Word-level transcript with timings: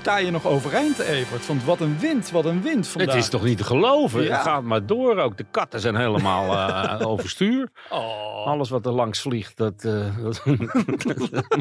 Sta 0.00 0.16
je 0.18 0.30
nog 0.30 0.46
overeind, 0.46 0.98
Evert? 0.98 1.46
Want 1.46 1.64
wat 1.64 1.80
een 1.80 1.98
wind, 1.98 2.30
wat 2.30 2.44
een 2.44 2.62
wind 2.62 2.88
vandaag. 2.88 3.14
Het 3.14 3.22
is 3.24 3.30
toch 3.30 3.44
niet 3.44 3.58
te 3.58 3.64
geloven? 3.64 4.22
Ja. 4.22 4.32
Het 4.32 4.42
gaat 4.42 4.62
maar 4.62 4.86
door 4.86 5.16
ook. 5.16 5.36
De 5.36 5.46
katten 5.50 5.80
zijn 5.80 5.96
helemaal 5.96 6.52
eh, 6.52 7.06
overstuur. 7.10 7.68
Oh. 7.90 8.46
Alles 8.46 8.70
wat 8.70 8.86
er 8.86 8.92
langs 8.92 9.20
vliegt, 9.20 9.56
dat, 9.56 9.84
eh, 9.84 10.16
dat 10.24 10.42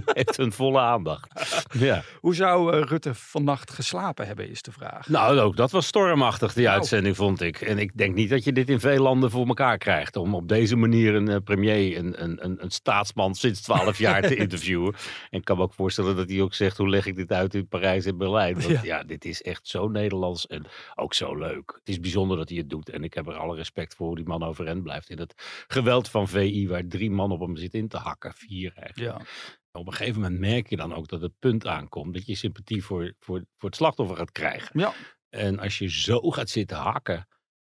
heeft 0.05 0.38
hun 0.38 0.52
volle 0.52 0.80
aandacht. 0.80 1.64
Ja. 1.78 2.02
Hoe 2.20 2.36
zou 2.36 2.73
eh, 2.73 2.81
Rutte 2.81 3.14
vannacht 3.14 3.72
geslapen 3.72 4.28
hebben, 4.28 4.50
is 4.50 4.62
de 4.62 4.72
vraag. 4.72 5.08
Nou, 5.08 5.40
ook 5.40 5.56
dat 5.56 5.72
was 5.72 5.86
stormachtig, 5.86 6.53
die 6.53 6.66
Nou. 6.66 6.78
uitzending, 6.78 7.16
vond 7.16 7.42
ik. 7.42 7.62
En 7.62 7.78
ik 7.78 7.92
denk 7.98 8.16
niet 8.16 8.30
dat 8.30 8.44
je 8.44 8.52
dit 8.53 8.70
in 8.70 8.80
veel 8.80 9.02
landen 9.02 9.31
voor 9.31 9.48
elkaar 9.48 9.78
krijgt. 9.78 10.16
Om 10.16 10.36
op 10.36 10.48
deze 10.48 10.76
manier 10.76 11.16
een 11.16 11.44
premier, 11.44 11.98
een, 11.98 12.23
een, 12.23 12.45
een, 12.45 12.64
een 12.64 12.72
staatsman 12.72 13.36
sinds 13.36 13.62
twaalf 13.62 13.98
jaar 13.98 14.22
te 14.22 14.36
interviewen. 14.45 14.94
En 15.30 15.40
ik 15.40 15.45
kan 15.45 15.58
me 15.58 15.64
ook 15.64 15.73
voorstellen 15.73 16.16
dat 16.16 16.30
hij 16.30 16.42
ook 16.42 16.53
zegt, 16.53 16.78
hoe 16.78 16.90
leg 16.90 17.06
ik 17.06 17.16
dit 17.16 17.31
uit 17.31 17.53
in 17.53 17.67
Parijs 17.67 18.06
en 18.06 18.12
Berlijn? 18.17 18.28
Want 18.30 18.68
Ja. 18.68 18.84
ja. 18.84 19.04
dit 19.04 19.26
is 19.26 19.42
echt 19.42 19.68
zo 19.68 19.88
Nederlands 19.88 20.48
en 20.48 20.66
ook 20.96 21.14
zo 21.14 21.36
leuk. 21.36 21.72
Het 21.80 21.90
is 21.90 22.00
bijzonder 22.00 22.38
dat 22.38 22.50
hij 22.50 22.58
het 22.58 22.70
doet. 22.70 22.90
En 22.90 23.04
ik 23.04 23.14
heb 23.14 23.28
er 23.28 23.38
alle 23.38 23.56
respect 23.56 23.96
voor 23.96 24.08
hoe 24.08 24.16
die 24.16 24.26
man 24.26 24.44
overeind 24.44 24.84
blijft. 24.84 25.10
In 25.10 25.20
het 25.20 25.64
geweld 25.68 26.09
van 26.09 26.28
VI, 26.28 26.68
waar 26.68 26.88
drie 26.88 27.12
man 27.12 27.31
op 27.31 27.40
hem 27.40 27.56
zitten 27.56 27.80
in 27.80 27.88
te 27.88 27.98
hakken. 27.98 28.34
Vier 28.34 28.73
eigenlijk. 28.76 29.20
Ja. 29.20 29.26
Op 29.72 29.88
een 29.88 29.94
gegeven 29.94 30.22
moment 30.22 30.40
merk 30.40 30.70
je 30.70 30.76
dan 30.76 30.94
ook 30.94 31.08
dat 31.08 31.22
het 31.22 31.40
punt 31.40 31.68
aankomt 31.68 32.14
dat 32.14 32.26
je 32.26 32.36
sympathie 32.36 32.84
voor, 32.84 33.14
voor, 33.20 33.45
voor 33.58 33.70
het 33.70 33.76
slachtoffer 33.78 34.18
gaat 34.18 34.31
krijgen. 34.31 34.80
Ja. 34.80 34.94
En 35.30 35.59
als 35.59 35.78
je 35.78 35.90
zo 35.90 36.20
gaat 36.20 36.50
zitten 36.50 36.78
hakken, 36.78 37.28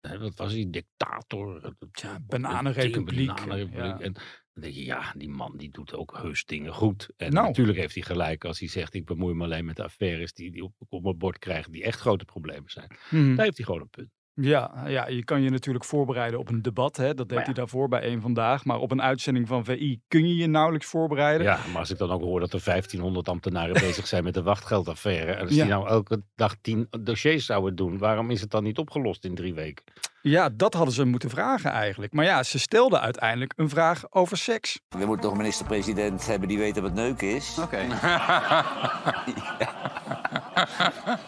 wat 0.01 0.35
was 0.37 0.53
die 0.53 0.71
dictator? 0.71 1.75
Ja, 1.93 2.19
bananenrepubliek. 2.27 3.27
Bananenrepubliek. 3.27 3.99
Ja. 3.99 4.01
En 4.01 4.15
dan 4.53 4.63
denk 4.63 4.75
je, 4.75 4.85
ja, 4.85 5.13
die 5.17 5.29
man 5.29 5.57
die 5.57 5.71
doet 5.71 5.95
ook 5.95 6.19
heus 6.23 6.45
dingen 6.45 6.73
goed. 6.73 7.09
En 7.17 7.33
Nou. 7.33 7.47
natuurlijk 7.47 7.79
heeft 7.79 7.95
hij 7.95 8.03
gelijk 8.03 8.45
als 8.45 8.59
hij 8.59 8.69
zegt, 8.69 8.95
ik 8.95 9.05
bemoei 9.05 9.35
me 9.35 9.45
alleen 9.45 9.65
met 9.65 9.77
de 9.77 9.85
affaires 9.85 10.33
die, 10.33 10.51
die 10.51 10.65
op, 10.65 10.73
op 10.89 11.03
mijn 11.03 11.19
bord 11.19 11.39
krijgen, 11.39 11.73
die 11.73 11.83
echt 11.85 12.01
grote 12.01 12.25
problemen 12.25 12.71
zijn. 12.71 12.91
Mhm. 13.11 13.35
Daar 13.35 13.45
heeft 13.45 13.57
hij 13.57 13.67
gewoon 13.67 13.81
een 13.81 13.91
punt. 13.91 14.11
Ja, 14.35 14.85
ja, 14.89 15.09
je 15.09 15.25
kan 15.25 15.43
je 15.43 15.51
natuurlijk 15.51 15.85
voorbereiden 15.85 16.39
op 16.39 16.49
een 16.49 16.63
debat. 16.63 16.97
Hè? 16.97 17.15
Dat 17.15 17.29
deed 17.29 17.39
ja. 17.39 17.45
hij 17.45 17.55
daarvoor 17.55 17.89
bij 17.89 18.01
één 18.01 18.21
vandaag. 18.21 18.65
Maar 18.65 18.79
op 18.79 18.91
een 18.91 19.03
uitzending 19.03 19.49
van 19.49 19.65
VI 19.65 20.01
kun 20.09 20.29
je 20.29 20.35
je 20.37 20.47
nauwelijks 20.47 20.87
voorbereiden. 20.87 21.47
Ja, 21.47 21.61
maar 21.67 21.79
als 21.79 21.91
ik 21.91 21.99
dan 21.99 22.11
ook 22.11 22.21
hoor 22.21 22.41
dat 22.41 22.53
er 22.53 22.63
1500 22.65 23.29
ambtenaren 23.29 23.73
bezig 23.87 24.07
zijn 24.07 24.25
met 24.25 24.35
de 24.35 24.43
wachtgeldaffaire. 24.43 25.33
En 25.33 25.41
als 25.41 25.55
Ja. 25.55 25.63
die 25.63 25.73
nou 25.73 25.89
elke 25.89 26.23
dag 26.35 26.57
tien 26.61 26.87
dossiers 27.03 27.47
zouden 27.47 27.77
doen, 27.77 27.99
waarom 27.99 28.31
is 28.31 28.41
het 28.41 28.51
dan 28.51 28.63
niet 28.63 28.79
opgelost 28.79 29.25
in 29.25 29.35
drie 29.35 29.55
weken? 29.55 29.85
Ja, 30.23 30.49
dat 30.53 30.75
hadden 30.75 30.95
ze 30.95 31.05
moeten 31.05 31.31
vragen 31.31 31.71
eigenlijk. 31.71 32.13
Maar 32.13 32.25
ja, 32.25 32.43
ze 32.43 32.59
stelden 32.59 33.01
uiteindelijk 33.01 33.53
een 33.57 33.69
vraag 33.69 34.03
over 34.11 34.37
seks. 34.37 34.81
We 34.89 34.99
moeten 34.99 35.21
toch 35.21 35.31
een 35.31 35.37
minister-president 35.37 36.27
hebben 36.27 36.49
die 36.49 36.59
weet 36.59 36.79
wat 36.81 36.95
neuken 36.95 37.35
is? 37.35 37.57
Oké. 37.61 37.79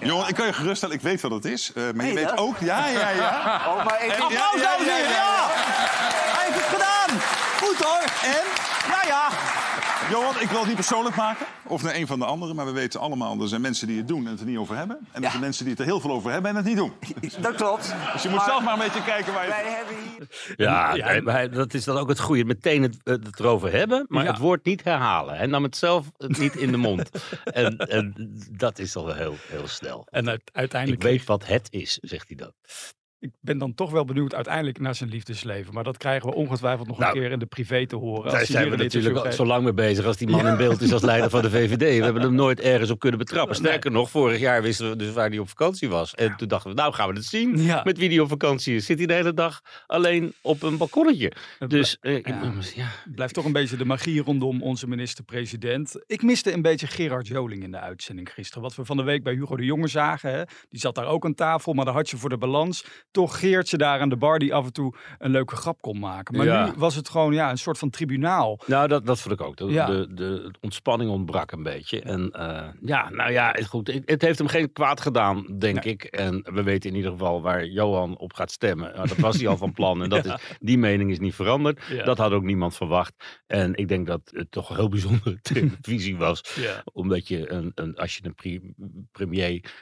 Johan, 0.08 0.28
ik 0.28 0.34
kan 0.34 0.46
je 0.46 0.52
geruststellen, 0.52 0.94
ik 0.94 1.00
weet 1.00 1.20
wat 1.20 1.30
het 1.30 1.44
is. 1.44 1.72
eh, 1.72 1.82
maar 1.94 2.06
je 2.06 2.14
weet 2.14 2.28
dat? 2.28 2.38
ook... 2.38 2.58
Ja, 2.58 2.86
ja, 2.88 3.10
ja. 3.10 3.60
Oh, 3.68 3.84
maar 3.84 3.98
even... 4.00 4.28
Ja, 4.28 4.50
ja, 4.56 4.76
ja, 4.86 4.96
ja, 4.96 4.96
ja. 4.96 5.46
Hij 6.36 6.44
heeft 6.46 6.64
het 6.64 6.74
gedaan! 6.74 7.20
Goed 7.62 7.78
hoor! 7.84 8.02
En? 8.22 8.44
Ja, 8.88 9.02
ja. 9.06 9.28
Johan, 10.14 10.40
ik 10.40 10.48
wil 10.48 10.58
het 10.58 10.66
niet 10.66 10.74
persoonlijk 10.76 11.16
maken. 11.16 11.46
Of 11.66 11.82
naar 11.82 11.94
een 11.94 12.06
van 12.06 12.18
de 12.18 12.24
anderen. 12.24 12.56
Maar 12.56 12.66
we 12.66 12.72
weten 12.72 13.00
allemaal, 13.00 13.40
er 13.40 13.48
zijn 13.48 13.60
mensen 13.60 13.86
die 13.86 13.96
het 13.96 14.08
doen 14.08 14.24
en 14.24 14.30
het 14.30 14.40
er 14.40 14.46
niet 14.46 14.56
over 14.58 14.76
hebben. 14.76 14.96
En 14.98 15.06
er 15.12 15.22
Ja. 15.22 15.28
zijn 15.30 15.40
mensen 15.42 15.62
die 15.64 15.72
het 15.72 15.80
er 15.82 15.86
heel 15.88 16.00
veel 16.00 16.10
over 16.10 16.30
hebben 16.30 16.50
en 16.50 16.56
het 16.56 16.64
niet 16.64 16.76
doen. 16.76 16.92
Dat 17.40 17.54
klopt. 17.54 17.94
Dus 18.12 18.22
je 18.22 18.28
moet 18.28 18.42
zelf 18.42 18.62
maar 18.64 18.72
een 18.72 18.78
beetje 18.78 19.02
kijken 19.04 19.32
waar 19.32 19.42
je... 19.44 19.48
Wij 19.50 19.72
hebben 19.72 19.94
hier... 20.04 20.54
Ja, 20.56 20.94
Ja, 20.94 21.20
nee, 21.20 21.48
dat 21.48 21.74
is 21.74 21.84
dan 21.84 21.96
ook 21.96 22.08
het 22.08 22.20
goede. 22.20 22.44
Meteen 22.44 22.82
het, 22.82 22.96
het 23.04 23.40
erover 23.40 23.72
hebben, 23.72 24.04
maar 24.08 24.24
Ja. 24.24 24.30
het 24.30 24.38
woord 24.40 24.64
niet 24.64 24.84
herhalen. 24.84 25.36
Hij 25.36 25.46
nam 25.46 25.62
het 25.62 25.76
zelf 25.76 26.06
niet 26.18 26.56
in 26.56 26.70
de 26.70 26.76
mond. 26.76 27.10
en, 27.44 27.76
en 27.78 28.14
dat 28.50 28.78
is 28.78 28.96
al 28.96 29.04
wel 29.04 29.14
heel, 29.14 29.34
heel 29.48 29.68
snel. 29.68 30.06
En 30.10 30.28
uit- 30.28 30.40
Ik 30.44 30.50
uiteindelijk... 30.56 31.02
weet 31.02 31.24
wat 31.24 31.46
het 31.46 31.66
is, 31.70 31.98
zegt 32.02 32.28
hij 32.28 32.36
dan. 32.36 32.52
Ik 33.24 33.30
ben 33.40 33.58
dan 33.58 33.74
toch 33.74 33.90
wel 33.90 34.04
benieuwd 34.04 34.34
uiteindelijk 34.34 34.78
naar 34.78 34.94
zijn 34.94 35.10
liefdesleven. 35.10 35.74
Maar 35.74 35.84
dat 35.84 35.96
krijgen 35.96 36.28
we 36.28 36.34
ongetwijfeld 36.34 36.88
nog 36.88 36.98
Nou, 36.98 37.14
een 37.14 37.22
keer 37.22 37.30
in 37.30 37.38
de 37.38 37.46
privé 37.46 37.86
te 37.86 37.96
horen. 37.96 38.32
Daar 38.32 38.46
zijn 38.46 38.70
we 38.70 38.76
natuurlijk 38.76 39.16
al 39.16 39.32
zo 39.32 39.46
lang 39.46 39.64
mee 39.64 39.72
bezig 39.72 40.04
als 40.06 40.16
die 40.16 40.28
man 40.28 40.46
in 40.46 40.56
beeld 40.56 40.80
is 40.80 40.92
als 40.92 41.02
leider 41.02 41.30
van 41.30 41.42
de 41.42 41.50
VVD. 41.56 41.78
We 41.98 42.04
hebben 42.04 42.22
hem 42.22 42.34
nooit 42.34 42.60
ergens 42.60 42.90
op 42.90 42.98
kunnen 42.98 43.18
betrappen. 43.18 43.56
Sterker 43.64 43.90
nog, 43.90 44.10
vorig 44.10 44.40
jaar 44.40 44.62
wisten 44.62 44.90
we 44.90 44.96
dus 44.96 45.12
waar 45.12 45.28
hij 45.28 45.38
op 45.38 45.48
vakantie 45.48 45.88
was. 45.88 46.14
En 46.14 46.36
toen 46.36 46.48
dachten 46.48 46.70
we, 46.70 46.76
nou 46.76 46.92
gaan 46.92 47.08
we 47.08 47.14
het 47.14 47.24
zien. 47.24 47.62
Ja. 47.62 47.80
Met 47.84 47.98
wie 47.98 48.08
hij 48.08 48.18
op 48.18 48.28
vakantie 48.28 48.74
is. 48.74 48.86
Zit 48.86 48.98
hij 48.98 49.06
de 49.06 49.14
hele 49.14 49.34
dag 49.34 49.60
alleen 49.86 50.32
op 50.40 50.62
een 50.62 50.76
balkonnetje. 50.76 51.32
Het 51.58 51.70
Dus 51.70 51.96
eh, 52.00 52.22
ja. 52.74 52.90
Blijft 53.14 53.34
toch 53.34 53.44
een 53.44 53.52
beetje 53.52 53.76
de 53.76 53.84
magie 53.84 54.22
rondom 54.22 54.62
onze 54.62 54.88
minister-president. 54.88 56.02
Ik 56.06 56.22
miste 56.22 56.52
een 56.52 56.62
beetje 56.62 56.86
Gerard 56.86 57.26
Joling 57.26 57.62
in 57.62 57.70
de 57.70 57.80
uitzending 57.80 58.32
gisteren. 58.32 58.62
Wat 58.62 58.74
we 58.74 58.84
van 58.84 58.96
de 58.96 59.02
week 59.02 59.22
bij 59.22 59.34
Hugo 59.34 59.56
de 59.56 59.64
Jonge 59.64 59.88
zagen. 59.88 60.30
Hè? 60.30 60.42
Die 60.68 60.80
zat 60.80 60.94
daar 60.94 61.06
ook 61.06 61.24
aan 61.24 61.34
tafel, 61.34 61.72
maar 61.72 61.84
daar 61.84 61.94
had 61.94 62.10
je 62.10 62.16
voor 62.16 62.28
de 62.28 62.38
balans 62.38 62.84
toch 63.14 63.38
Geertje 63.38 63.76
daar 63.76 64.00
aan 64.00 64.08
de 64.08 64.16
bar 64.16 64.38
die 64.38 64.54
af 64.54 64.64
en 64.64 64.72
toe 64.72 64.94
een 65.18 65.30
leuke 65.30 65.56
grap 65.56 65.80
kon 65.80 65.98
maken. 65.98 66.36
Maar 66.36 66.46
Ja. 66.46 66.66
nu 66.66 66.72
was 66.76 66.94
het 66.94 67.08
gewoon 67.08 67.32
ja, 67.34 67.50
een 67.50 67.58
soort 67.58 67.78
van 67.78 67.90
tribunaal. 67.90 68.60
Nou, 68.66 68.88
dat, 68.88 69.06
dat 69.06 69.20
vond 69.20 69.40
ik 69.40 69.46
ook. 69.46 69.56
De, 69.56 69.64
Ja. 69.64 69.86
de, 69.86 70.14
de 70.14 70.50
ontspanning 70.60 71.10
ontbrak 71.10 71.52
een 71.52 71.62
beetje. 71.62 72.00
En 72.00 72.30
eh, 72.30 72.68
ja, 72.80 73.10
nou 73.10 73.32
ja, 73.32 73.50
het, 73.52 73.66
goed. 73.66 74.00
Het, 74.04 74.22
heeft 74.22 74.38
hem 74.38 74.48
geen 74.48 74.72
kwaad 74.72 75.00
gedaan, 75.00 75.58
denk 75.58 75.84
ik. 75.84 76.04
En 76.04 76.46
we 76.54 76.62
weten 76.62 76.90
in 76.90 76.96
ieder 76.96 77.10
geval 77.10 77.42
waar 77.42 77.66
Johan 77.66 78.16
op 78.18 78.32
gaat 78.32 78.50
stemmen. 78.50 78.92
Nou, 78.94 79.08
dat 79.08 79.16
was 79.16 79.36
hij 79.36 79.48
al 79.48 79.56
van 79.56 79.72
plan. 79.72 80.02
En 80.02 80.08
dat 80.14 80.24
is, 80.24 80.34
die 80.60 80.78
mening 80.78 81.10
is 81.10 81.18
niet 81.18 81.34
veranderd. 81.34 81.80
Dat 82.04 82.18
had 82.18 82.32
ook 82.32 82.42
niemand 82.44 82.76
verwacht. 82.76 83.42
En 83.46 83.74
ik 83.74 83.88
denk 83.88 84.06
dat 84.06 84.20
het 84.24 84.50
toch 84.50 84.70
een 84.70 84.76
heel 84.76 84.88
bijzondere 84.98 85.40
televisie 85.52 86.16
was. 86.16 86.40
Omdat 86.92 87.28
je, 87.28 87.50
een, 87.52 87.72
een, 87.74 87.96
als 87.96 88.16
je 88.16 88.22
een 88.24 88.64
premier 89.12 89.72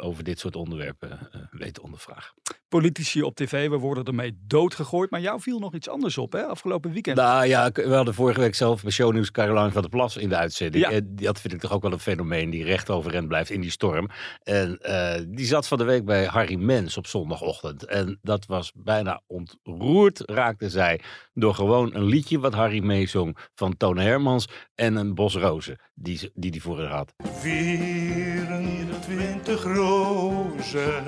over 0.00 0.24
dit 0.24 0.38
soort 0.38 0.56
onderwerpen 0.56 1.10
eh, 1.10 1.40
weet 1.50 1.74
te 1.74 1.82
ondervragen. 1.82 2.34
Politici 2.68 3.22
op 3.22 3.34
tv, 3.34 3.68
we 3.68 3.76
worden 3.76 4.04
ermee 4.04 4.38
doodgegooid. 4.46 5.10
Maar 5.10 5.20
jou 5.20 5.40
viel 5.40 5.58
nog 5.58 5.74
iets 5.74 5.88
anders 5.88 6.18
op, 6.18 6.32
hè? 6.32 6.44
Afgelopen 6.46 6.92
weekend. 6.92 7.16
Nou 7.16 7.46
ja, 7.46 7.66
ik- 7.66 7.76
we 7.76 7.94
hadden 7.94 8.14
vorige 8.14 8.40
week 8.40 8.54
zelf 8.54 8.82
bij 8.82 8.90
Shownieuws 8.92 9.30
Caroline 9.30 9.70
van 9.72 9.80
der 9.82 9.90
Plas 9.90 10.16
in 10.16 10.28
de 10.28 10.36
uitzending. 10.36 10.84
Ja. 10.84 10.90
En 10.90 11.12
dat 11.16 11.40
vind 11.40 11.54
ik 11.54 11.60
toch 11.60 11.72
ook 11.72 11.82
wel 11.82 11.92
een 11.92 11.98
fenomeen 11.98 12.50
die 12.50 12.64
recht 12.64 12.90
overeind 12.90 13.28
blijft 13.28 13.50
in 13.50 13.60
die 13.60 13.70
storm. 13.70 14.08
En 14.42 14.78
eh, 14.78 15.22
die 15.28 15.46
zat 15.46 15.66
van 15.68 15.78
de 15.78 15.84
week 15.84 16.04
bij 16.04 16.24
Harry 16.24 16.54
Mens 16.56 16.96
op 16.96 17.06
zondagochtend. 17.06 17.84
En 17.84 18.18
dat 18.22 18.46
was 18.46 18.72
bijna 18.74 19.20
ontroerd, 19.26 20.20
raakte 20.30 20.70
zij, 20.70 21.00
door 21.34 21.54
gewoon 21.54 21.94
een 21.94 22.04
liedje 22.04 22.38
wat 22.38 22.54
Harry 22.54 22.84
meezong 22.84 23.36
van 23.54 23.76
Toon 23.76 23.98
Hermans 23.98 24.48
en 24.74 24.96
een 24.96 25.14
bos 25.14 25.34
rozen 25.34 25.78
die 25.94 26.30
die, 26.34 26.50
die 26.50 26.62
voor 26.62 26.78
haar 26.80 26.88
had. 26.96 27.12
24 27.22 29.53
rozen. 29.62 31.04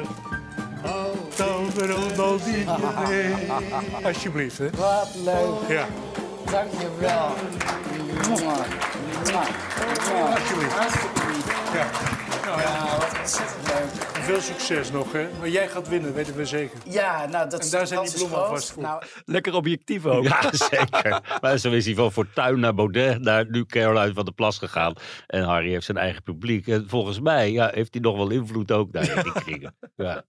Toverend 1.35 2.19
als 2.19 2.47
iedereen. 2.47 3.51
Alsjeblieft, 4.05 4.59
hè. 4.59 4.71
Wat 4.71 5.09
leuk, 5.25 5.69
Ja, 5.69 5.87
dankjewel. 6.51 7.31
Mwah. 8.29 8.41
Mwah. 9.25 9.47
Mwah. 10.11 10.35
alsjeblieft. 10.35 11.26
Ja. 11.75 11.91
Nou 12.47 12.61
ja, 12.61 12.97
wat 12.99 13.19
ontzettend 13.19 13.67
leuk. 13.69 14.07
veel 14.25 14.41
succes 14.41 14.91
nog, 14.91 15.13
hè. 15.13 15.27
Maar 15.39 15.49
jij 15.49 15.69
gaat 15.69 15.89
winnen, 15.89 16.15
weten 16.15 16.37
we 16.37 16.45
zeker. 16.45 16.79
Ja, 16.85 17.27
nou, 17.27 17.49
dat, 17.49 17.65
En 17.65 17.71
daar 17.71 17.87
zijn 17.87 18.01
die 18.01 18.09
is 18.09 18.15
bloemen 18.17 18.39
alvast 18.43 18.71
voor. 18.73 18.83
Nou, 18.83 19.03
Lekker 19.25 19.55
objectief 19.55 20.05
ook. 20.07 20.25
Ja, 20.25 20.41
zeker. 20.71 21.21
Maar 21.41 21.59
zo 21.59 21.71
is 21.71 21.85
hij 21.87 21.95
van 21.95 22.13
Fortuin 22.13 22.61
naar 22.61 22.75
Baudet, 22.75 23.21
naar 23.21 23.51
nu 23.51 23.65
Caroline 23.67 24.15
van 24.15 24.25
der 24.25 24.35
Plas 24.35 24.59
gegaan. 24.59 24.95
En 25.27 25.43
Harry 25.43 25.71
heeft 25.71 25.85
zijn 25.85 25.97
eigen 25.97 26.23
publiek. 26.23 26.67
En 26.67 26.85
volgens 26.89 27.21
mij 27.21 27.53
ja, 27.53 27.71
heeft 27.75 27.93
hij 27.95 28.03
nog 28.03 28.17
wel 28.17 28.31
invloed 28.31 28.73
ook 28.73 28.93
daar 28.93 29.17
in 29.17 29.23
die 29.23 29.33
kringen. 29.45 29.77
Ja. 29.97 30.25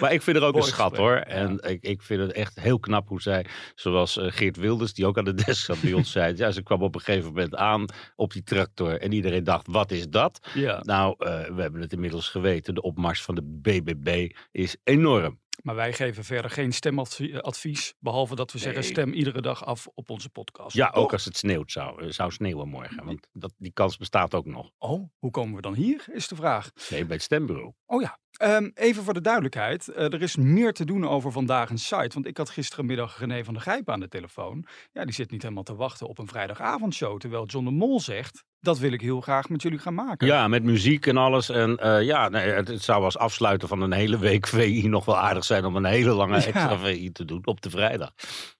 Maar 0.00 0.12
ik 0.12 0.22
vind 0.22 0.36
er 0.36 0.42
ook 0.42 0.52
Mooi 0.52 0.64
een 0.64 0.70
schat 0.72 0.88
gesprek, 0.88 1.08
hoor. 1.08 1.16
ja. 1.16 1.24
En 1.24 1.58
ik, 1.60 1.82
ik 1.82 2.02
vind 2.02 2.20
het 2.20 2.32
echt 2.32 2.60
heel 2.60 2.78
knap 2.78 3.08
hoe 3.08 3.22
zij, 3.22 3.46
zoals 3.74 4.16
eh, 4.16 4.26
Geert 4.28 4.56
Wilders, 4.56 4.94
die 4.94 5.06
ook 5.06 5.18
aan 5.18 5.24
de 5.24 5.34
desk 5.34 5.64
zat 5.64 5.80
bij 5.80 5.92
ons, 5.92 6.10
zei. 6.10 6.36
Ja, 6.36 6.50
ze 6.50 6.62
kwam 6.62 6.82
op 6.82 6.94
een 6.94 7.00
gegeven 7.00 7.28
moment 7.28 7.54
aan 7.54 7.84
op 8.16 8.32
die 8.32 8.42
tractor. 8.42 9.00
En 9.00 9.12
iedereen 9.12 9.44
dacht, 9.44 9.66
wat 9.70 9.90
is 9.90 10.08
dat? 10.08 10.38
Ja. 10.54 10.80
Nou, 10.82 11.14
eh, 11.18 11.54
we 11.54 11.62
hebben 11.62 11.80
het 11.80 11.92
inmiddels 11.92 12.28
geweten. 12.28 12.74
De 12.74 12.82
opmars 12.82 13.22
van 13.22 13.34
de 13.34 13.42
BBB 13.42 14.30
is 14.50 14.76
enorm. 14.84 15.40
Maar 15.62 15.74
wij 15.74 15.92
geven 15.92 16.24
verder 16.24 16.50
geen 16.50 16.72
stemadvies. 16.72 17.94
Behalve 17.98 18.34
dat 18.34 18.52
we 18.52 18.58
zeggen 18.58 18.84
stem 18.84 19.12
iedere 19.12 19.40
dag 19.42 19.64
af 19.64 19.86
op 19.94 20.10
onze 20.10 20.30
podcast. 20.30 20.76
Ja, 20.76 20.90
Toch? 20.90 21.02
ook 21.02 21.12
als 21.12 21.24
het 21.24 21.36
sneeuwt 21.36 21.72
zou, 21.72 22.02
eh, 22.04 22.10
zou 22.10 22.30
sneeuwen 22.32 22.68
morgen. 22.68 23.04
Want 23.04 23.26
dat, 23.32 23.52
die 23.58 23.72
kans 23.72 23.96
bestaat 23.96 24.34
ook 24.34 24.46
nog. 24.46 24.70
Oh, 24.78 25.10
hoe 25.18 25.30
komen 25.30 25.54
we 25.54 25.60
dan 25.60 25.74
hier, 25.74 26.04
is 26.12 26.28
de 26.28 26.34
vraag. 26.34 26.70
Nee, 26.90 27.04
bij 27.04 27.14
het 27.14 27.24
stembureau. 27.24 27.72
Oh 27.86 28.00
ja, 28.02 28.18
Ehm, 28.30 28.70
even 28.74 29.02
voor 29.04 29.14
de 29.14 29.20
duidelijkheid. 29.20 29.88
eh, 29.88 30.04
er 30.12 30.22
is 30.22 30.36
meer 30.36 30.72
te 30.72 30.84
doen 30.84 31.08
over 31.08 31.32
vandaag 31.32 31.70
een 31.70 31.78
site. 31.78 32.10
Want 32.14 32.26
ik 32.26 32.36
had 32.36 32.50
gisterenmiddag 32.50 33.18
René 33.18 33.44
van 33.44 33.54
der 33.54 33.62
Gijp 33.62 33.90
aan 33.90 34.00
de 34.00 34.08
telefoon. 34.08 34.66
Ja, 34.92 35.04
die 35.04 35.14
zit 35.14 35.30
niet 35.30 35.42
helemaal 35.42 35.62
te 35.62 35.74
wachten 35.74 36.08
op 36.08 36.18
een 36.18 36.26
vrijdagavondshow. 36.28 37.18
Terwijl 37.18 37.46
John 37.46 37.64
de 37.64 37.70
Mol 37.70 38.00
zegt, 38.00 38.44
dat 38.60 38.78
wil 38.78 38.92
ik 38.92 39.00
heel 39.00 39.20
graag 39.20 39.48
met 39.48 39.62
jullie 39.62 39.78
gaan 39.78 39.94
maken. 39.94 40.26
Ja, 40.26 40.48
met 40.48 40.62
muziek 40.62 41.06
en 41.06 41.16
alles. 41.16 41.48
En 41.48 41.76
eh, 41.76 42.02
ja, 42.02 42.28
nee, 42.28 42.48
het, 42.50 42.68
het 42.68 42.82
zou 42.82 43.04
als 43.04 43.18
afsluiten 43.18 43.68
van 43.68 43.80
een 43.82 43.92
hele 43.92 44.18
week 44.18 44.46
VI 44.56 44.88
nog 44.88 45.04
wel 45.04 45.18
aardig 45.18 45.44
zijn 45.44 45.64
om 45.64 45.76
een 45.76 45.84
hele 45.84 46.12
lange 46.12 46.36
Ja. 46.38 46.44
extra 46.44 46.78
VI 46.78 47.12
te 47.12 47.24
doen 47.24 47.46
op 47.46 47.60
de 47.60 47.70
vrijdag. 47.70 48.12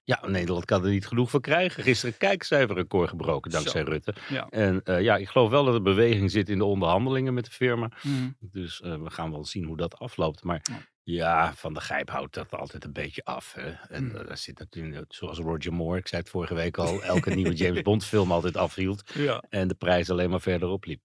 Ja, 0.03 0.19
Nederland 0.27 0.65
kan 0.65 0.83
er 0.83 0.89
niet 0.89 1.07
genoeg 1.07 1.29
van 1.29 1.41
krijgen. 1.41 1.83
Gisteren 1.83 2.17
kijkcijferrecord 2.17 3.09
gebroken 3.09 3.51
dankzij 3.51 3.81
Zo. 3.85 3.91
Rutte. 3.91 4.13
Ja. 4.29 4.47
En 4.49 4.81
eh, 4.83 5.01
ja, 5.01 5.15
ik 5.17 5.29
geloof 5.29 5.49
wel 5.49 5.63
dat 5.65 5.73
er 5.73 5.81
beweging 5.81 6.31
zit 6.31 6.49
in 6.49 6.57
de 6.57 6.65
onderhandelingen 6.65 7.33
met 7.33 7.45
de 7.45 7.51
firma. 7.51 7.91
Mhm. 8.01 8.29
Dus 8.39 8.81
eh, 8.81 8.95
we 8.95 9.09
gaan 9.09 9.31
wel 9.31 9.45
zien 9.45 9.65
hoe 9.65 9.77
dat 9.77 9.97
afloopt. 9.99 10.43
Maar 10.43 10.59
Ja. 10.63 10.77
Ja, 11.03 11.53
Van 11.53 11.73
de 11.73 11.81
Gijp 11.81 12.09
houdt 12.09 12.33
dat 12.33 12.51
altijd 12.51 12.83
een 12.83 12.93
beetje 12.93 13.23
af. 13.23 13.53
Hè. 13.53 13.69
En 13.71 14.03
Mm. 14.03 14.13
daar 14.25 14.37
zit 14.37 14.59
natuurlijk, 14.59 15.13
zoals 15.13 15.37
Roger 15.37 15.73
Moore, 15.73 15.97
ik 15.99 16.07
zei 16.07 16.21
het 16.21 16.29
vorige 16.31 16.53
week 16.53 16.77
al, 16.77 17.03
elke 17.03 17.29
nieuwe 17.35 17.53
James 17.53 17.81
Bond 17.81 18.05
film 18.05 18.31
altijd 18.31 18.57
afhield. 18.57 19.11
Ja. 19.13 19.43
En 19.49 19.67
de 19.67 19.75
prijs 19.75 20.09
alleen 20.09 20.29
maar 20.29 20.41
verder 20.41 20.69
opliep. 20.69 21.01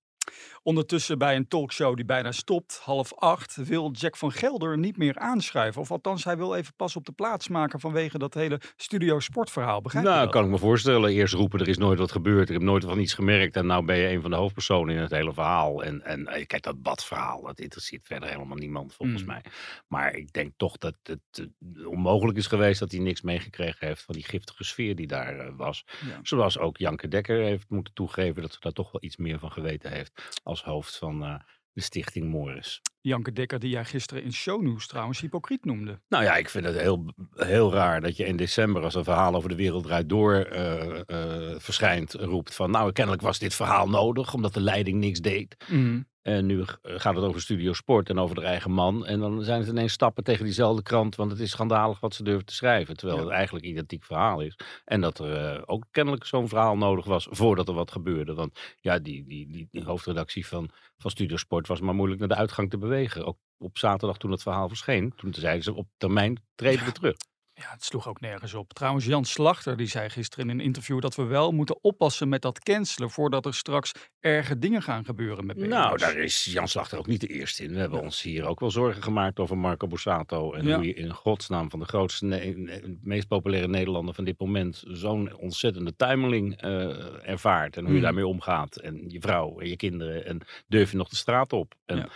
Ondertussen 0.62 1.19
bij 1.19 1.37
een 1.37 1.49
talkshow 1.49 1.96
die 1.96 2.05
bijna 2.05 2.32
stopt, 2.32 2.81
half 2.84 3.14
acht, 3.14 3.56
wil 3.56 3.90
Jack 3.90 4.17
van 4.17 4.32
Gelder 4.32 4.78
niet 4.78 4.96
meer 4.96 5.19
aanschuiven. 5.19 5.81
Of 5.81 5.90
althans, 5.90 6.25
hij 6.25 6.37
wil 6.37 6.55
even 6.55 6.75
pas 6.76 6.96
op 6.96 7.05
de 7.05 7.12
plaats 7.12 7.49
maken 7.49 7.81
vanwege 7.81 8.19
dat 8.19 8.34
hele 8.34 8.61
studio 8.76 9.20
sportverhaal. 9.20 9.81
Begrijp 9.81 10.05
je 10.05 10.11
nou, 10.11 10.23
dat? 10.25 10.32
kan 10.32 10.44
ik 10.44 10.50
me 10.50 10.58
voorstellen. 10.58 11.11
Eerst 11.11 11.34
roepen, 11.34 11.61
er 11.61 11.69
is 11.69 11.78
nooit 11.78 11.99
wat 11.99 12.12
gebeurd. 12.12 12.49
Ik 12.49 12.55
heb 12.55 12.62
nooit 12.62 12.84
van 12.84 12.99
iets 12.99 13.14
gemerkt. 13.14 13.56
En 13.56 13.67
nou 13.67 13.84
ben 13.84 13.96
je 13.96 14.08
een 14.08 14.20
van 14.20 14.31
de 14.31 14.37
hoofdpersonen 14.37 14.94
in 14.94 15.00
het 15.00 15.11
hele 15.11 15.32
verhaal. 15.32 15.82
En, 15.84 16.02
en 16.05 16.26
eh, 16.26 16.46
kijk, 16.46 16.62
dat 16.62 16.82
badverhaal, 16.82 17.43
dat 17.43 17.61
interesseert 17.61 18.06
verder 18.06 18.28
helemaal 18.28 18.56
niemand 18.56 18.94
volgens 18.94 19.20
Mm. 19.20 19.26
mij. 19.26 19.43
Maar 19.88 20.14
ik 20.14 20.32
denk 20.32 20.52
toch 20.56 20.78
dat 20.78 20.94
het 21.02 21.20
eh, 21.32 21.87
onmogelijk 21.88 22.38
is 22.38 22.46
geweest 22.46 22.81
dat 22.81 22.90
hij 22.90 23.00
niks 23.00 23.23
meegekregen 23.23 23.87
heeft 23.87 24.02
van 24.02 24.14
die 24.14 24.25
giftige 24.25 24.64
sfeer 24.64 24.96
die 24.96 25.06
daar 25.06 25.38
eh, 25.38 25.52
was. 25.56 25.84
Ja. 26.08 26.20
Zoals 26.23 26.58
ook 26.58 26.78
Janke 26.78 27.08
Dekker 27.08 27.38
heeft 27.43 27.64
moeten 27.69 27.94
toegeven 27.94 28.43
dat 28.43 28.52
ze 28.52 28.58
daar 28.61 28.73
toch 28.73 28.93
wel 28.93 29.05
iets 29.05 29.17
meer 29.17 29.38
van 29.38 29.52
geweten 29.52 29.93
heeft. 29.93 30.15
Als 30.42 30.62
hoofd 30.62 30.96
van 30.96 31.24
eh, 31.24 31.34
de 31.72 31.82
stichting 31.82 32.28
Morris. 32.28 32.80
Janke 33.00 33.32
Dekker, 33.32 33.58
die 33.58 33.70
jij 33.70 33.84
gisteren 33.84 34.22
in 34.22 34.32
shownieuws 34.32 34.86
trouwens 34.86 35.20
hypocriet 35.20 35.64
noemde. 35.64 36.00
Nou 36.08 36.24
ja, 36.24 36.36
ik 36.36 36.48
vind 36.48 36.64
het 36.64 36.76
heel, 36.76 37.14
heel 37.34 37.72
raar 37.72 38.00
dat 38.00 38.16
je 38.16 38.24
in 38.24 38.36
december, 38.36 38.82
als 38.82 38.94
een 38.94 39.04
verhaal 39.04 39.34
over 39.34 39.48
de 39.48 39.54
wereld 39.54 39.84
draait 39.84 40.08
door 40.08 40.34
eh, 40.34 41.00
eh, 41.06 41.60
verschijnt, 41.60 42.12
roept 42.12 42.54
van 42.54 42.70
nou, 42.70 42.92
kennelijk 42.92 43.22
was 43.22 43.38
dit 43.38 43.54
verhaal 43.54 43.88
nodig, 43.88 44.34
omdat 44.34 44.54
de 44.54 44.60
leiding 44.60 44.98
niks 44.98 45.20
deed. 45.20 45.56
Mhm. 45.68 46.00
En 46.26 46.46
nu 46.46 46.64
g- 46.64 46.78
gaat 46.82 47.14
het 47.14 47.25
over 47.25 47.40
Studio 47.40 47.73
Sport 47.73 48.08
en 48.08 48.19
over 48.19 48.34
de 48.34 48.43
eigen 48.43 48.70
man. 48.70 49.06
En 49.06 49.20
dan 49.20 49.43
zijn 49.43 49.61
het 49.61 49.69
ineens 49.69 49.93
stappen 49.93 50.25
tegen 50.25 50.44
diezelfde 50.44 50.82
krant, 50.82 51.14
want 51.17 51.31
het 51.31 51.40
is 51.40 51.50
schandalig 51.50 52.00
wat 52.00 52.14
ze 52.14 52.23
durven 52.23 52.44
te 52.46 52.55
schrijven. 52.55 52.96
Terwijl 52.96 53.19
Ja. 53.19 53.25
het 53.25 53.34
eigenlijk 53.34 53.64
een 53.64 53.70
identiek 53.70 54.05
verhaal 54.05 54.40
is. 54.40 54.56
En 54.84 55.00
dat 55.00 55.19
er 55.19 55.32
eh, 55.55 55.62
ook 55.67 55.84
kennelijk 55.90 56.25
zo'n 56.25 56.49
verhaal 56.49 56.76
nodig 56.76 57.05
was 57.05 57.26
voordat 57.31 57.69
er 57.69 57.75
wat 57.75 57.90
gebeurde. 57.90 58.34
Want 58.34 58.61
ja, 58.81 58.99
die, 58.99 59.25
die, 59.26 59.50
die, 59.50 59.69
die 59.70 59.84
hoofdredactie 59.84 60.46
van, 60.46 60.70
van 60.99 61.11
Studio 61.11 61.37
Sport 61.37 61.67
was 61.67 61.81
maar 61.81 61.94
moeilijk 61.94 62.20
naar 62.20 62.28
de 62.28 62.34
uitgang 62.37 62.70
te 62.70 62.78
bewegen. 62.78 63.25
Ook 63.26 63.38
op 63.58 63.78
zaterdag 63.78 64.17
toen 64.19 64.31
het 64.31 64.43
verhaal 64.43 64.69
verscheen, 64.69 65.12
toen 65.17 65.34
zeiden 65.34 65.64
ze 65.64 65.75
op 65.75 65.88
termijn 65.96 66.43
treden 66.55 66.84
we 66.84 66.93
terug. 66.93 67.17
Ja, 67.58 67.70
het 67.70 67.85
sloeg 67.85 68.08
ook 68.08 68.20
nergens 68.20 68.55
op. 68.55 68.73
Trouwens, 68.73 69.05
Jan 69.05 69.25
Slachter 69.25 69.76
die 69.76 69.87
zei 69.87 70.08
gisteren 70.08 70.49
in 70.50 70.58
een 70.58 70.64
interview 70.64 71.00
dat 71.00 71.14
we 71.14 71.23
wel 71.25 71.53
moeten 71.53 71.79
oppassen 71.85 72.29
met 72.29 72.43
dat 72.43 72.58
cancelen 72.61 73.11
voordat 73.11 73.47
er 73.47 73.55
straks 73.55 73.93
erge 74.20 74.58
dingen 74.58 74.82
gaan 74.82 75.05
gebeuren 75.05 75.47
met 75.47 75.56
BN'ers. 75.56 75.70
Nou, 75.70 75.99
daar 75.99 76.17
is 76.17 76.44
Jan 76.44 76.69
Slachter 76.69 76.99
ook 76.99 77.06
niet 77.06 77.20
de 77.20 77.26
eerste 77.26 77.62
in. 77.64 77.73
We 77.73 77.79
hebben 77.79 78.00
ons 78.03 78.23
hier 78.23 78.44
ook 78.44 78.61
wel 78.61 78.70
zorgen 78.70 79.03
gemaakt 79.03 79.38
over 79.41 79.58
Marco 79.58 79.87
Borsato. 79.87 80.53
En 80.53 80.67
Ja. 80.67 80.75
hoe 80.76 80.87
je 80.87 80.94
in 80.94 81.12
godsnaam 81.12 81.70
van 81.70 81.79
de 81.79 81.85
grootste, 81.87 82.97
meest 83.03 83.29
populaire 83.29 83.69
Nederlander 83.69 84.14
van 84.14 84.25
dit 84.25 84.38
moment 84.41 84.82
zo'n 84.87 85.37
ontzettende 85.37 85.97
tuimeling 85.97 86.61
eh, 86.61 87.29
ervaart. 87.29 87.76
En 87.76 87.81
hoe 87.82 87.91
je 87.91 87.94
Mhm. 87.97 88.05
daarmee 88.05 88.26
omgaat. 88.26 88.76
En 88.76 89.05
je 89.11 89.20
vrouw 89.20 89.61
en 89.61 89.69
je 89.69 89.76
kinderen. 89.76 90.26
En 90.26 90.41
durf 90.67 90.91
je 90.91 90.97
nog 90.97 91.09
de 91.09 91.17
straat 91.17 91.52
op. 91.52 91.75
En 91.87 91.97
Ja. 91.97 92.09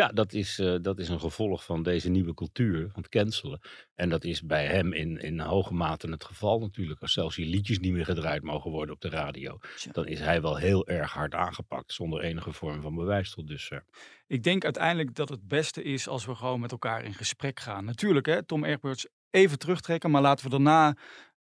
Ja, 0.00 0.08
dat, 0.08 0.32
is, 0.32 0.58
eh, 0.58 0.74
dat 0.82 0.98
is 0.98 1.08
een 1.08 1.20
gevolg 1.20 1.64
van 1.64 1.82
deze 1.82 2.10
nieuwe 2.10 2.34
cultuur 2.34 2.88
van 2.92 3.02
het 3.02 3.10
cancelen. 3.10 3.60
En 3.94 4.08
dat 4.08 4.24
is 4.24 4.42
bij 4.42 4.66
hem 4.66 4.92
in, 4.92 5.18
in 5.18 5.40
hoge 5.40 5.74
mate 5.74 6.10
het 6.10 6.24
geval 6.24 6.58
natuurlijk. 6.58 7.00
Als 7.00 7.12
zelfs 7.12 7.36
je 7.36 7.46
liedjes 7.46 7.78
niet 7.78 7.92
meer 7.92 8.04
gedraaid 8.04 8.42
mogen 8.42 8.70
worden 8.70 8.94
op 8.94 9.00
de 9.00 9.08
radio. 9.08 9.58
Dan 9.92 10.06
is 10.06 10.20
hij 10.20 10.42
wel 10.42 10.56
heel 10.56 10.86
erg 10.86 11.12
hard 11.12 11.34
aangepakt. 11.34 11.92
Zonder 11.92 12.20
enige 12.20 12.52
vorm 12.52 12.80
van 12.80 12.94
bewijs 12.94 13.30
tot 13.30 13.48
dusver. 13.48 13.84
Ik 14.26 14.42
denk 14.42 14.64
uiteindelijk 14.64 15.14
dat 15.14 15.28
het 15.28 15.48
beste 15.48 15.82
is 15.82 16.08
als 16.08 16.26
we 16.26 16.34
gewoon 16.34 16.60
met 16.60 16.72
elkaar 16.72 17.04
in 17.04 17.14
gesprek 17.14 17.60
gaan. 17.60 17.84
Natuurlijk, 17.84 18.26
hè, 18.26 18.42
Tom 18.42 18.64
Egberts 18.64 19.06
even 19.30 19.58
terugtrekken, 19.58 20.10
maar 20.10 20.22
laten 20.22 20.44
we 20.44 20.50
daarna 20.50 20.96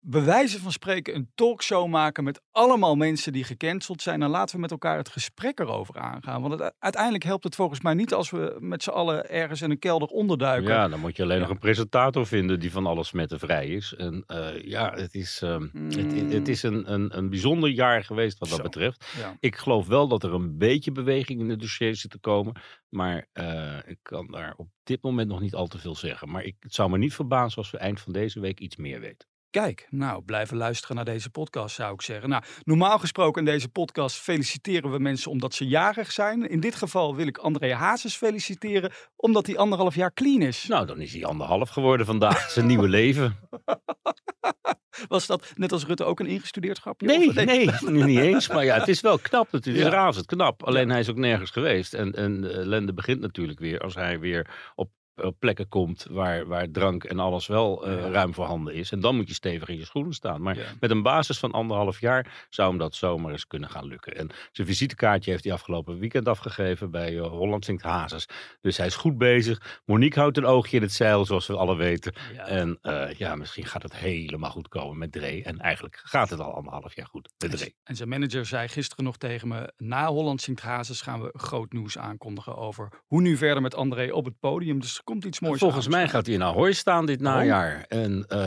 bij 0.09 0.23
wijze 0.23 0.59
van 0.59 0.71
spreken 0.71 1.15
een 1.15 1.31
talkshow 1.35 1.87
maken 1.87 2.23
met 2.23 2.41
allemaal 2.51 2.95
mensen 2.95 3.33
die 3.33 3.43
gecanceld 3.43 4.01
zijn. 4.01 4.21
En 4.21 4.29
laten 4.29 4.55
we 4.55 4.61
met 4.61 4.71
elkaar 4.71 4.97
het 4.97 5.09
gesprek 5.09 5.59
erover 5.59 5.95
aangaan. 5.95 6.41
Want 6.41 6.59
het, 6.59 6.73
uiteindelijk 6.79 7.23
helpt 7.23 7.43
het 7.43 7.55
volgens 7.55 7.81
mij 7.81 7.93
niet 7.93 8.13
als 8.13 8.29
we 8.29 8.57
met 8.59 8.83
z'n 8.83 8.89
allen 8.89 9.29
ergens 9.29 9.61
in 9.61 9.71
een 9.71 9.79
kelder 9.79 10.07
onderduiken. 10.07 10.71
Ja, 10.71 10.87
dan 10.87 10.99
moet 10.99 11.15
je 11.15 11.23
alleen 11.23 11.35
Ja. 11.35 11.41
nog 11.41 11.51
een 11.51 11.59
presentator 11.59 12.27
vinden 12.27 12.59
die 12.59 12.71
van 12.71 12.85
alles 12.85 13.11
vrij 13.27 13.67
is. 13.67 13.93
En 13.93 14.23
eh, 14.27 14.61
ja, 14.63 14.93
het 14.93 15.13
is, 15.13 15.41
ehm, 15.41 15.67
het, 15.73 16.31
het 16.31 16.47
is 16.47 16.63
een, 16.63 16.93
een, 16.93 17.17
een 17.17 17.29
bijzonder 17.29 17.69
jaar 17.69 18.03
geweest 18.03 18.37
wat 18.37 18.49
dat 18.49 18.57
Zo. 18.57 18.63
betreft. 18.63 19.05
Ja. 19.17 19.35
Ik 19.39 19.55
geloof 19.55 19.87
wel 19.87 20.07
dat 20.07 20.23
er 20.23 20.33
een 20.33 20.57
beetje 20.57 20.91
beweging 20.91 21.39
in 21.39 21.49
het 21.49 21.59
dossier 21.59 21.95
zit 21.95 22.11
te 22.11 22.19
komen. 22.19 22.61
Maar 22.89 23.27
eh, 23.33 23.77
ik 23.85 23.97
kan 24.01 24.27
daar 24.31 24.53
op 24.57 24.67
dit 24.83 25.01
moment 25.01 25.27
nog 25.27 25.39
niet 25.39 25.55
al 25.55 25.67
te 25.67 25.77
veel 25.77 25.95
zeggen. 25.95 26.29
Maar 26.29 26.43
ik, 26.43 26.55
het 26.59 26.73
zou 26.73 26.89
me 26.89 26.97
niet 26.97 27.13
verbazen 27.13 27.57
als 27.57 27.71
we 27.71 27.77
eind 27.77 27.99
van 27.99 28.13
deze 28.13 28.39
week 28.39 28.59
iets 28.59 28.75
meer 28.75 28.99
weten. 28.99 29.27
Kijk, 29.49 29.87
nou, 29.89 30.21
blijven 30.21 30.57
luisteren 30.57 30.95
naar 30.95 31.05
deze 31.05 31.29
podcast, 31.29 31.75
zou 31.75 31.93
ik 31.93 32.01
zeggen. 32.01 32.29
Nou, 32.29 32.43
normaal 32.63 32.99
gesproken 32.99 33.45
in 33.45 33.51
deze 33.51 33.69
podcast 33.69 34.17
feliciteren 34.17 34.91
we 34.91 34.99
mensen 34.99 35.31
omdat 35.31 35.53
ze 35.53 35.67
jarig 35.67 36.11
zijn. 36.11 36.49
In 36.49 36.59
dit 36.59 36.75
geval 36.75 37.15
wil 37.15 37.27
ik 37.27 37.37
André 37.37 37.73
Hazes 37.73 38.15
feliciteren, 38.15 38.91
omdat 39.15 39.45
hij 39.47 39.57
anderhalf 39.57 39.95
jaar 39.95 40.13
clean 40.13 40.41
is. 40.41 40.65
Nou, 40.67 40.85
dan 40.85 40.99
is 41.01 41.13
hij 41.13 41.25
anderhalf 41.25 41.69
geworden 41.69 42.05
vandaag. 42.05 42.49
Zijn 42.51 42.65
nieuwe 42.65 42.87
leven. 42.87 43.35
Was 45.07 45.27
dat 45.27 45.51
net 45.55 45.71
als 45.71 45.85
Rutte 45.85 46.03
ook 46.03 46.19
een 46.19 46.25
ingestudeerd 46.25 46.79
grapje? 46.79 47.07
Nee, 47.07 47.33
nee, 47.33 47.69
niet 48.05 48.19
eens. 48.19 48.47
Maar 48.47 48.65
ja, 48.65 48.79
het 48.79 48.87
is 48.87 49.01
wel 49.01 49.19
knap. 49.19 49.51
Het 49.51 49.67
is 49.67 49.77
Ja. 49.77 49.89
razend 49.89 50.25
knap. 50.25 50.63
Alleen 50.63 50.89
hij 50.89 50.99
is 50.99 51.09
ook 51.09 51.15
nergens 51.17 51.51
geweest. 51.51 51.93
En, 51.93 52.13
en 52.13 52.41
de 52.41 52.49
ellende 52.51 52.93
begint 52.93 53.19
natuurlijk 53.21 53.59
weer 53.59 53.79
als 53.79 53.95
hij 53.95 54.19
weer 54.19 54.71
op, 54.75 54.89
op 55.21 55.35
plekken 55.39 55.67
komt 55.67 56.05
waar, 56.09 56.47
waar 56.47 56.71
drank 56.71 57.03
en 57.03 57.19
alles 57.19 57.47
wel 57.47 57.85
eh, 57.85 57.99
Ja. 57.99 58.09
ruim 58.09 58.33
voorhanden 58.33 58.73
is. 58.73 58.91
En 58.91 58.99
dan 58.99 59.15
moet 59.15 59.27
je 59.27 59.33
stevig 59.33 59.69
in 59.69 59.77
je 59.77 59.85
schoenen 59.85 60.13
staan. 60.13 60.41
Maar 60.41 60.57
Ja. 60.57 60.65
met 60.79 60.91
een 60.91 61.01
basis 61.01 61.39
van 61.39 61.51
anderhalf 61.51 61.99
jaar 61.99 62.47
zou 62.49 62.69
hem 62.69 62.77
dat 62.77 62.95
zomaar 62.95 63.31
eens 63.31 63.47
kunnen 63.47 63.69
gaan 63.69 63.85
lukken. 63.85 64.15
En 64.15 64.29
zijn 64.51 64.67
visitekaartje 64.67 65.31
heeft 65.31 65.43
hij 65.43 65.53
afgelopen 65.53 65.99
weekend 65.99 66.27
afgegeven 66.27 66.91
bij 66.91 67.17
eh, 67.17 67.27
Holland 67.27 67.65
Zingt 67.65 67.83
Hazes. 67.83 68.25
Dus 68.61 68.77
hij 68.77 68.85
is 68.85 68.95
goed 68.95 69.17
bezig. 69.17 69.81
Monique 69.85 70.19
houdt 70.19 70.37
een 70.37 70.45
oogje 70.45 70.75
in 70.77 70.81
het 70.83 70.91
zeil, 70.93 71.25
zoals 71.25 71.47
we 71.47 71.55
alle 71.57 71.75
weten. 71.75 72.13
Ja. 72.33 72.45
En 72.47 72.77
eh, 72.81 73.11
ja, 73.13 73.35
misschien 73.35 73.65
gaat 73.65 73.83
het 73.83 73.95
helemaal 73.95 74.51
goed 74.51 74.67
komen 74.67 74.97
met 74.97 75.11
Dre. 75.11 75.43
En 75.43 75.59
eigenlijk 75.59 75.99
gaat 76.03 76.29
het 76.29 76.39
al 76.39 76.53
anderhalf 76.55 76.95
jaar 76.95 77.07
goed 77.07 77.29
met 77.37 77.51
En 77.51 77.57
Dre. 77.57 77.65
z- 77.65 77.71
En 77.83 77.95
zijn 77.95 78.09
manager 78.09 78.45
zei 78.45 78.67
gisteren 78.67 79.03
nog 79.05 79.17
tegen 79.17 79.47
me: 79.47 79.73
Na 79.77 80.07
Holland 80.07 80.41
Zingt 80.41 80.61
Hazes 80.61 81.01
gaan 81.01 81.21
we 81.21 81.29
groot 81.33 81.71
nieuws 81.73 81.97
aankondigen 81.97 82.55
over 82.57 82.89
hoe 83.07 83.21
nu 83.21 83.37
verder 83.37 83.61
met 83.61 83.75
André 83.75 84.11
op 84.13 84.25
het 84.25 84.39
podium. 84.39 84.79
Dus 84.79 85.01
komt 85.07 85.25
iets 85.25 85.39
moois 85.39 85.59
Volgens 85.59 85.85
aan. 85.85 85.91
mij 85.91 86.07
gaat 86.07 86.25
hij 86.25 86.35
in 86.35 86.43
Ahoy 86.43 86.71
staan 86.73 87.05
dit 87.05 87.19
najaar. 87.19 87.85
En 87.87 88.25
eh, 88.27 88.39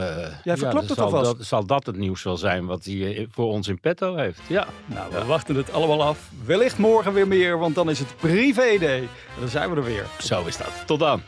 Jij 0.44 0.56
verklapt 0.56 0.72
dan 0.72 0.76
het 0.86 0.94
zal 0.94 1.04
alvast. 1.04 1.36
Dat, 1.36 1.46
zal 1.46 1.66
dat 1.66 1.86
het 1.86 1.96
nieuws 1.96 2.22
wel 2.22 2.36
zijn 2.36 2.66
wat 2.66 2.84
hij 2.84 3.16
eh, 3.16 3.26
voor 3.30 3.46
ons 3.46 3.68
in 3.68 3.80
petto 3.80 4.16
heeft? 4.16 4.40
Ja. 4.46 4.66
Nou, 4.86 5.12
we 5.12 5.24
wachten 5.24 5.56
het 5.56 5.72
allemaal 5.72 6.02
af. 6.02 6.30
Wellicht 6.44 6.78
morgen 6.78 7.12
weer 7.12 7.28
meer, 7.28 7.58
want 7.58 7.74
dan 7.74 7.90
is 7.90 7.98
het 7.98 8.16
privé 8.16 8.78
day. 8.78 8.98
En 9.00 9.40
dan 9.40 9.48
zijn 9.48 9.70
we 9.70 9.76
er 9.76 9.84
weer. 9.84 10.06
Zo 10.18 10.44
is 10.46 10.56
dat. 10.56 10.82
Tot 10.86 10.98
dan. 10.98 11.22